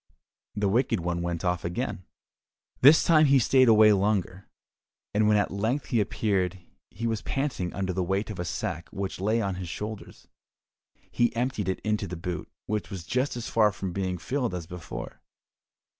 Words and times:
The 0.55 0.67
Wicked 0.67 0.99
One 1.01 1.21
went 1.21 1.45
off 1.45 1.63
again. 1.63 2.05
This 2.79 3.03
time 3.03 3.25
he 3.27 3.37
stayed 3.37 3.67
away 3.67 3.93
longer, 3.93 4.49
and 5.13 5.27
when 5.27 5.37
at 5.37 5.51
length 5.51 5.89
he 5.89 6.01
appeared 6.01 6.57
he 6.89 7.05
was 7.05 7.21
panting 7.21 7.71
under 7.75 7.93
the 7.93 8.01
weight 8.01 8.31
of 8.31 8.39
a 8.39 8.45
sack 8.45 8.89
which 8.89 9.21
lay 9.21 9.43
on 9.43 9.53
his 9.61 9.69
shoulders. 9.69 10.27
He 11.11 11.35
emptied 11.35 11.69
it 11.69 11.79
into 11.81 12.07
the 12.07 12.15
boot, 12.17 12.49
which 12.65 12.89
was 12.89 13.05
just 13.05 13.37
as 13.37 13.47
far 13.47 13.71
from 13.71 13.93
being 13.93 14.17
filled 14.17 14.55
as 14.55 14.65
before. 14.65 15.21